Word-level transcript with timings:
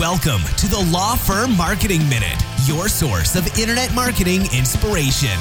Welcome 0.00 0.42
to 0.58 0.68
the 0.68 0.86
Law 0.92 1.16
Firm 1.16 1.56
Marketing 1.56 2.06
Minute, 2.06 2.36
your 2.66 2.86
source 2.86 3.34
of 3.34 3.46
internet 3.58 3.94
marketing 3.94 4.42
inspiration. 4.52 5.38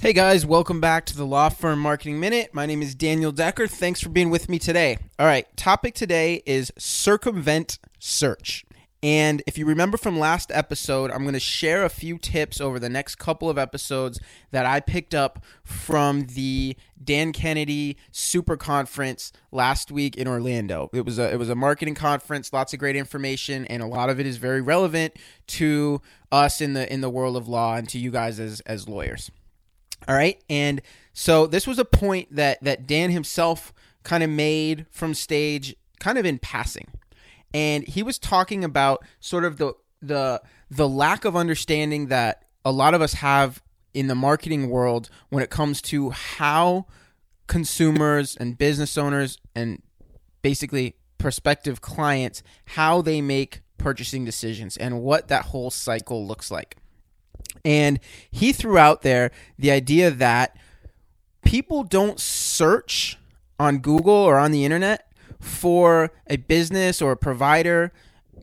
Hey 0.00 0.12
guys, 0.12 0.46
welcome 0.46 0.80
back 0.80 1.04
to 1.06 1.16
the 1.16 1.26
Law 1.26 1.48
Firm 1.48 1.80
Marketing 1.80 2.20
Minute. 2.20 2.54
My 2.54 2.64
name 2.64 2.80
is 2.80 2.94
Daniel 2.94 3.32
Decker. 3.32 3.66
Thanks 3.66 4.00
for 4.00 4.08
being 4.08 4.30
with 4.30 4.48
me 4.48 4.60
today. 4.60 4.98
All 5.18 5.26
right, 5.26 5.48
topic 5.56 5.96
today 5.96 6.44
is 6.46 6.70
circumvent 6.78 7.80
search. 7.98 8.64
And 9.02 9.42
if 9.46 9.56
you 9.56 9.64
remember 9.64 9.96
from 9.96 10.18
last 10.18 10.50
episode, 10.52 11.12
I'm 11.12 11.22
going 11.22 11.34
to 11.34 11.40
share 11.40 11.84
a 11.84 11.88
few 11.88 12.18
tips 12.18 12.60
over 12.60 12.80
the 12.80 12.88
next 12.88 13.14
couple 13.16 13.48
of 13.48 13.56
episodes 13.56 14.18
that 14.50 14.66
I 14.66 14.80
picked 14.80 15.14
up 15.14 15.44
from 15.62 16.26
the 16.26 16.76
Dan 17.02 17.32
Kennedy 17.32 17.96
Super 18.10 18.56
Conference 18.56 19.32
last 19.52 19.92
week 19.92 20.16
in 20.16 20.26
Orlando. 20.26 20.90
It 20.92 21.04
was 21.04 21.16
a 21.18 21.32
it 21.32 21.38
was 21.38 21.48
a 21.48 21.54
marketing 21.54 21.94
conference, 21.94 22.52
lots 22.52 22.72
of 22.72 22.80
great 22.80 22.96
information, 22.96 23.66
and 23.66 23.82
a 23.82 23.86
lot 23.86 24.10
of 24.10 24.18
it 24.18 24.26
is 24.26 24.36
very 24.36 24.60
relevant 24.60 25.14
to 25.48 26.02
us 26.32 26.60
in 26.60 26.72
the 26.72 26.92
in 26.92 27.00
the 27.00 27.10
world 27.10 27.36
of 27.36 27.46
law 27.46 27.76
and 27.76 27.88
to 27.90 27.98
you 27.98 28.10
guys 28.10 28.40
as 28.40 28.60
as 28.62 28.88
lawyers. 28.88 29.30
All 30.08 30.16
right, 30.16 30.42
and 30.50 30.82
so 31.12 31.46
this 31.46 31.68
was 31.68 31.78
a 31.78 31.84
point 31.84 32.34
that 32.34 32.62
that 32.64 32.88
Dan 32.88 33.10
himself 33.10 33.72
kind 34.02 34.24
of 34.24 34.30
made 34.30 34.86
from 34.90 35.14
stage, 35.14 35.76
kind 36.00 36.18
of 36.18 36.26
in 36.26 36.38
passing 36.38 36.88
and 37.54 37.84
he 37.84 38.02
was 38.02 38.18
talking 38.18 38.64
about 38.64 39.04
sort 39.20 39.44
of 39.44 39.56
the 39.56 39.74
the 40.00 40.40
the 40.70 40.88
lack 40.88 41.24
of 41.24 41.36
understanding 41.36 42.06
that 42.08 42.44
a 42.64 42.72
lot 42.72 42.94
of 42.94 43.02
us 43.02 43.14
have 43.14 43.62
in 43.94 44.06
the 44.06 44.14
marketing 44.14 44.68
world 44.68 45.08
when 45.30 45.42
it 45.42 45.50
comes 45.50 45.80
to 45.80 46.10
how 46.10 46.86
consumers 47.46 48.36
and 48.36 48.58
business 48.58 48.98
owners 48.98 49.38
and 49.54 49.82
basically 50.42 50.94
prospective 51.16 51.80
clients 51.80 52.42
how 52.66 53.02
they 53.02 53.20
make 53.20 53.62
purchasing 53.78 54.24
decisions 54.24 54.76
and 54.76 55.00
what 55.00 55.28
that 55.28 55.46
whole 55.46 55.70
cycle 55.70 56.26
looks 56.26 56.50
like. 56.50 56.76
And 57.64 57.98
he 58.30 58.52
threw 58.52 58.78
out 58.78 59.02
there 59.02 59.30
the 59.58 59.70
idea 59.70 60.10
that 60.10 60.56
people 61.42 61.82
don't 61.82 62.20
search 62.20 63.16
on 63.58 63.78
Google 63.78 64.14
or 64.14 64.38
on 64.38 64.52
the 64.52 64.64
internet 64.64 65.07
for 65.40 66.10
a 66.26 66.36
business 66.36 67.00
or 67.00 67.12
a 67.12 67.16
provider 67.16 67.92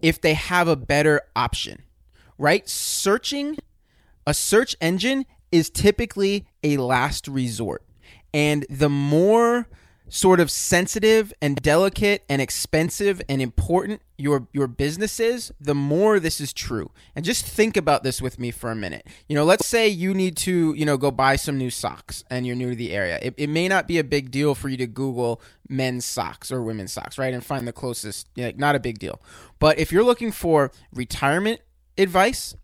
if 0.01 0.21
they 0.21 0.33
have 0.33 0.67
a 0.67 0.75
better 0.75 1.21
option, 1.35 1.81
right? 2.37 2.67
Searching, 2.67 3.57
a 4.27 4.33
search 4.33 4.75
engine 4.81 5.25
is 5.51 5.69
typically 5.69 6.45
a 6.63 6.77
last 6.77 7.27
resort. 7.27 7.83
And 8.33 8.65
the 8.69 8.89
more 8.89 9.67
sort 10.07 10.39
of 10.39 10.51
sensitive 10.51 11.33
and 11.41 11.61
delicate 11.61 12.23
and 12.29 12.41
expensive 12.41 13.21
and 13.27 13.41
important 13.41 14.01
your 14.17 14.47
your 14.53 14.67
business 14.67 15.19
is, 15.19 15.51
the 15.59 15.75
more 15.75 16.19
this 16.19 16.39
is 16.39 16.53
true. 16.53 16.91
And 17.15 17.25
just 17.25 17.45
think 17.45 17.75
about 17.75 18.03
this 18.03 18.21
with 18.21 18.39
me 18.39 18.51
for 18.51 18.71
a 18.71 18.75
minute. 18.75 19.07
You 19.27 19.35
know, 19.35 19.43
let's 19.43 19.65
say 19.65 19.87
you 19.87 20.13
need 20.13 20.37
to, 20.37 20.73
you 20.73 20.85
know, 20.85 20.97
go 20.97 21.11
buy 21.11 21.35
some 21.35 21.57
new 21.57 21.69
socks 21.69 22.23
and 22.29 22.45
you're 22.45 22.55
new 22.55 22.69
to 22.69 22.75
the 22.75 22.93
area. 22.93 23.19
It, 23.21 23.33
it 23.37 23.49
may 23.49 23.67
not 23.67 23.87
be 23.87 23.97
a 23.97 24.03
big 24.03 24.31
deal 24.31 24.55
for 24.55 24.69
you 24.69 24.77
to 24.77 24.87
Google 24.87 25.41
men's 25.67 26.05
socks 26.05 26.51
or 26.51 26.61
women's 26.61 26.93
socks, 26.93 27.17
right? 27.17 27.33
And 27.33 27.43
find 27.43 27.67
the 27.67 27.73
closest, 27.73 28.29
like 28.37 28.57
not 28.57 28.75
a 28.75 28.79
big 28.79 28.99
deal. 28.99 29.21
But 29.59 29.79
if 29.79 29.91
you're 29.91 30.03
looking 30.03 30.31
for 30.31 30.71
retirement 30.93 31.61
advice, 31.97 32.55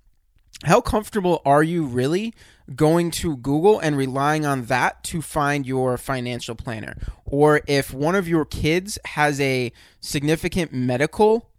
how 0.64 0.82
comfortable 0.82 1.42
are 1.46 1.64
you 1.64 1.86
really 1.86 2.34
going 2.76 3.12
to 3.12 3.38
Google 3.38 3.80
and 3.80 3.98
relying 3.98 4.46
on 4.46 4.66
that 4.66 5.04
to 5.06 5.22
find 5.22 5.66
your 5.66 5.98
financial 5.98 6.56
planner. 6.56 6.96
Or 7.26 7.62
if 7.68 7.94
one 7.94 8.16
of 8.16 8.28
your 8.28 8.46
kids 8.46 8.98
has 9.06 9.40
a 9.40 9.72
significant 10.00 10.74
medical 10.74 11.50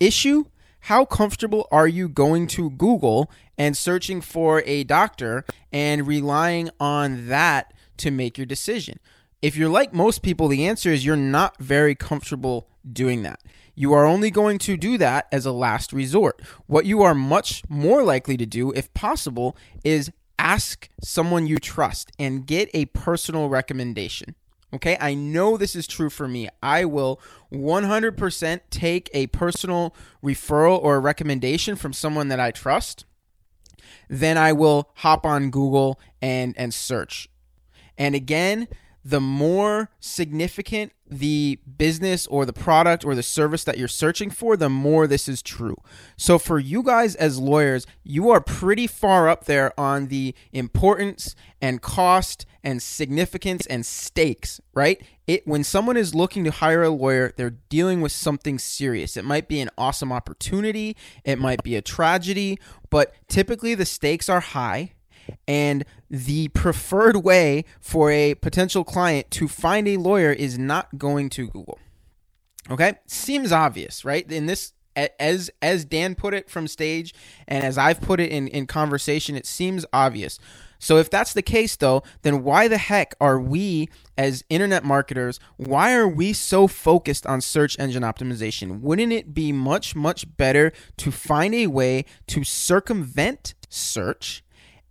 issue, 0.00 0.44
how 0.80 1.04
comfortable 1.04 1.66
are 1.70 1.88
you 1.88 2.08
going 2.08 2.46
to 2.48 2.70
Google 2.70 3.30
and 3.58 3.76
searching 3.76 4.20
for 4.20 4.62
a 4.66 4.84
doctor 4.84 5.44
and 5.72 6.06
relying 6.06 6.70
on 6.78 7.28
that 7.28 7.72
to 7.98 8.10
make 8.10 8.38
your 8.38 8.46
decision? 8.46 8.98
If 9.42 9.56
you're 9.56 9.68
like 9.68 9.92
most 9.92 10.22
people, 10.22 10.48
the 10.48 10.66
answer 10.66 10.90
is 10.90 11.04
you're 11.04 11.16
not 11.16 11.58
very 11.58 11.94
comfortable 11.94 12.68
doing 12.90 13.22
that. 13.22 13.40
You 13.74 13.92
are 13.92 14.06
only 14.06 14.30
going 14.30 14.58
to 14.60 14.76
do 14.76 14.96
that 14.98 15.28
as 15.30 15.44
a 15.44 15.52
last 15.52 15.92
resort. 15.92 16.40
What 16.66 16.86
you 16.86 17.02
are 17.02 17.14
much 17.14 17.62
more 17.68 18.02
likely 18.02 18.38
to 18.38 18.46
do, 18.46 18.72
if 18.72 18.92
possible, 18.94 19.56
is 19.84 20.10
ask 20.38 20.88
someone 21.02 21.46
you 21.46 21.58
trust 21.58 22.10
and 22.18 22.46
get 22.46 22.70
a 22.72 22.86
personal 22.86 23.48
recommendation. 23.48 24.34
Okay, 24.72 24.96
I 25.00 25.14
know 25.14 25.56
this 25.56 25.76
is 25.76 25.86
true 25.86 26.10
for 26.10 26.26
me. 26.26 26.48
I 26.62 26.84
will 26.84 27.20
100% 27.52 28.60
take 28.70 29.10
a 29.12 29.26
personal 29.28 29.94
referral 30.24 30.82
or 30.82 30.96
a 30.96 31.00
recommendation 31.00 31.76
from 31.76 31.92
someone 31.92 32.28
that 32.28 32.40
I 32.40 32.50
trust. 32.50 33.04
Then 34.08 34.36
I 34.36 34.52
will 34.52 34.90
hop 34.96 35.24
on 35.24 35.50
Google 35.50 36.00
and 36.20 36.54
and 36.56 36.72
search. 36.72 37.28
And 37.98 38.14
again, 38.14 38.68
the 39.08 39.20
more 39.20 39.88
significant 40.00 40.92
the 41.08 41.60
business 41.78 42.26
or 42.26 42.44
the 42.44 42.52
product 42.52 43.04
or 43.04 43.14
the 43.14 43.22
service 43.22 43.62
that 43.62 43.78
you're 43.78 43.86
searching 43.86 44.30
for, 44.30 44.56
the 44.56 44.68
more 44.68 45.06
this 45.06 45.28
is 45.28 45.42
true. 45.42 45.76
So, 46.16 46.40
for 46.40 46.58
you 46.58 46.82
guys 46.82 47.14
as 47.14 47.38
lawyers, 47.38 47.86
you 48.02 48.30
are 48.30 48.40
pretty 48.40 48.88
far 48.88 49.28
up 49.28 49.44
there 49.44 49.78
on 49.78 50.08
the 50.08 50.34
importance 50.52 51.36
and 51.60 51.80
cost 51.80 52.46
and 52.64 52.82
significance 52.82 53.64
and 53.66 53.86
stakes, 53.86 54.60
right? 54.74 55.00
It 55.28 55.46
when 55.46 55.62
someone 55.62 55.96
is 55.96 56.12
looking 56.12 56.42
to 56.42 56.50
hire 56.50 56.82
a 56.82 56.90
lawyer, 56.90 57.32
they're 57.36 57.50
dealing 57.68 58.00
with 58.00 58.10
something 58.10 58.58
serious. 58.58 59.16
It 59.16 59.24
might 59.24 59.46
be 59.46 59.60
an 59.60 59.70
awesome 59.78 60.10
opportunity, 60.10 60.96
it 61.24 61.38
might 61.38 61.62
be 61.62 61.76
a 61.76 61.82
tragedy, 61.82 62.58
but 62.90 63.14
typically 63.28 63.76
the 63.76 63.86
stakes 63.86 64.28
are 64.28 64.40
high 64.40 64.94
and 65.46 65.84
the 66.10 66.48
preferred 66.48 67.16
way 67.18 67.64
for 67.80 68.10
a 68.10 68.34
potential 68.34 68.84
client 68.84 69.30
to 69.32 69.48
find 69.48 69.88
a 69.88 69.96
lawyer 69.96 70.32
is 70.32 70.58
not 70.58 70.98
going 70.98 71.30
to 71.30 71.48
Google. 71.48 71.78
Okay? 72.70 72.94
Seems 73.06 73.52
obvious, 73.52 74.04
right? 74.04 74.30
In 74.30 74.46
this 74.46 74.72
as 75.18 75.50
as 75.60 75.84
Dan 75.84 76.14
put 76.14 76.34
it 76.34 76.48
from 76.48 76.66
stage 76.66 77.14
and 77.46 77.62
as 77.62 77.76
I've 77.76 78.00
put 78.00 78.18
it 78.18 78.30
in, 78.30 78.48
in 78.48 78.66
conversation, 78.66 79.36
it 79.36 79.46
seems 79.46 79.84
obvious. 79.92 80.38
So 80.78 80.98
if 80.98 81.10
that's 81.10 81.32
the 81.32 81.42
case 81.42 81.76
though, 81.76 82.02
then 82.22 82.42
why 82.42 82.68
the 82.68 82.78
heck 82.78 83.14
are 83.20 83.40
we 83.40 83.88
as 84.16 84.44
internet 84.48 84.84
marketers, 84.84 85.38
why 85.56 85.94
are 85.94 86.08
we 86.08 86.32
so 86.32 86.66
focused 86.66 87.26
on 87.26 87.40
search 87.40 87.78
engine 87.78 88.02
optimization? 88.02 88.80
Wouldn't 88.80 89.12
it 89.12 89.34
be 89.34 89.52
much 89.52 89.94
much 89.94 90.36
better 90.36 90.72
to 90.98 91.10
find 91.10 91.54
a 91.54 91.66
way 91.66 92.04
to 92.28 92.44
circumvent 92.44 93.54
search 93.68 94.42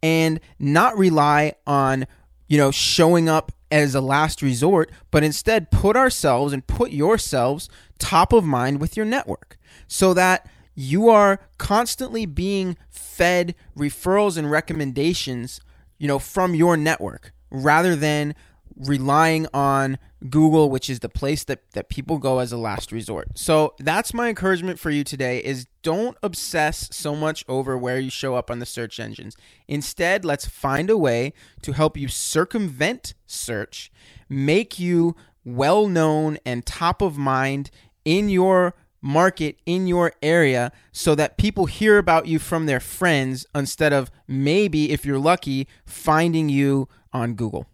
and 0.06 0.40
not 0.60 0.96
rely 0.96 1.52
on, 1.66 2.06
you 2.48 2.60
know, 2.60 2.70
showing 2.70 3.28
up 3.28 3.52
as 3.72 3.96
a 3.96 4.02
last 4.02 4.44
resort, 4.44 4.92
but 5.10 5.24
instead 5.24 5.72
put 5.72 5.98
ourselves 5.98 6.54
and 6.54 6.68
put 6.68 6.92
yourselves 6.92 7.70
top 7.98 8.32
of 8.32 8.44
mind 8.44 8.80
with 8.80 8.96
your 8.96 9.06
network 9.06 9.58
so 9.88 10.14
that 10.14 10.48
you 10.76 11.10
are 11.10 11.40
constantly 11.58 12.28
being 12.28 12.78
fed 12.88 13.56
referrals 13.76 14.38
and 14.38 14.52
recommendations, 14.52 15.60
you 15.98 16.08
know, 16.08 16.20
from 16.20 16.54
your 16.54 16.78
network 16.78 17.34
rather 17.50 17.96
than 17.96 18.36
relying 18.78 19.48
on 19.54 19.98
Google, 20.30 20.70
which 20.70 20.90
is 20.90 21.00
the 21.00 21.10
place 21.10 21.44
that, 21.46 21.72
that 21.72 21.90
people 21.90 22.18
go 22.18 22.40
as 22.40 22.52
a 22.52 22.58
last 22.58 22.92
resort. 22.92 23.30
So 23.36 23.76
that's 23.80 24.14
my 24.14 24.30
encouragement 24.30 24.80
for 24.80 24.90
you 24.90 25.04
today 25.04 25.40
is 25.40 25.68
don't 25.82 26.18
obsess 26.24 26.90
so 26.92 27.16
much 27.16 27.46
over 27.48 27.78
where 27.78 28.00
you 28.00 28.10
show 28.10 28.36
up 28.36 28.50
on 28.50 28.60
the 28.60 28.66
search 28.66 29.00
engines. 29.00 29.38
Instead, 29.68 30.26
let's 30.26 30.46
find 30.46 30.90
a 30.90 30.98
way 30.98 31.34
to 31.62 31.74
help 31.74 31.96
you 31.96 32.08
circumvent 32.08 33.14
search, 33.28 33.92
make 34.28 34.80
you 34.80 35.16
well 35.44 35.88
known 35.88 36.38
and 36.46 36.66
top 36.66 37.02
of 37.02 37.18
mind 37.18 37.70
in 38.04 38.30
your 38.30 38.74
market 39.02 39.60
in 39.68 39.86
your 39.86 40.12
area 40.24 40.72
so 40.92 41.14
that 41.14 41.38
people 41.38 41.68
hear 41.68 42.00
about 42.00 42.26
you 42.26 42.40
from 42.40 42.66
their 42.66 42.80
friends 42.80 43.46
instead 43.54 43.94
of 43.94 44.10
maybe 44.28 44.92
if 44.92 45.06
you're 45.06 45.20
lucky 45.20 45.68
finding 45.86 46.50
you 46.50 46.88
on 47.14 47.36
Google. 47.36 47.68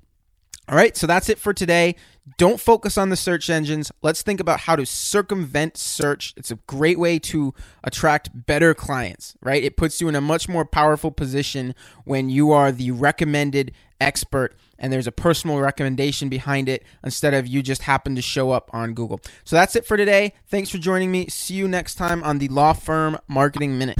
All 0.72 0.78
right, 0.78 0.96
so 0.96 1.06
that's 1.06 1.28
it 1.28 1.38
for 1.38 1.54
today. 1.54 1.98
Don't 2.38 2.58
focus 2.58 2.98
on 2.98 3.10
the 3.10 3.18
search 3.18 3.50
engines. 3.50 3.92
Let's 4.02 4.22
think 4.22 4.40
about 4.40 4.62
how 4.62 4.78
to 4.78 4.86
circumvent 4.86 5.76
search. 5.76 6.34
It's 6.38 6.50
a 6.50 6.56
great 6.66 6.98
way 6.98 7.20
to 7.20 7.54
attract 7.84 8.30
better 8.34 8.74
clients, 8.74 9.36
right? 9.42 9.62
It 9.62 9.76
puts 9.76 10.00
you 10.00 10.08
in 10.08 10.16
a 10.16 10.22
much 10.22 10.48
more 10.48 10.64
powerful 10.64 11.12
position 11.12 11.76
when 12.06 12.30
you 12.30 12.54
are 12.54 12.72
the 12.72 12.92
recommended 12.92 13.74
expert 14.00 14.56
and 14.80 14.94
there's 14.94 15.08
a 15.08 15.12
personal 15.12 15.60
recommendation 15.60 16.30
behind 16.30 16.70
it 16.70 16.86
instead 17.04 17.34
of 17.34 17.48
you 17.48 17.62
just 17.62 17.82
happen 17.82 18.16
to 18.16 18.22
show 18.22 18.52
up 18.52 18.70
on 18.74 18.94
Google. 18.94 19.20
So 19.44 19.58
that's 19.58 19.76
it 19.76 19.86
for 19.86 19.98
today. 19.98 20.34
Thanks 20.48 20.70
for 20.70 20.78
joining 20.78 21.12
me. 21.12 21.28
See 21.28 21.56
you 21.56 21.68
next 21.68 21.96
time 21.96 22.24
on 22.24 22.38
the 22.38 22.48
Law 22.48 22.72
Firm 22.72 23.18
Marketing 23.28 23.78
Minute. 23.78 24.00